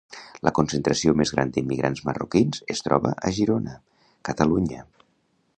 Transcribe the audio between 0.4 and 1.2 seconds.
La concentració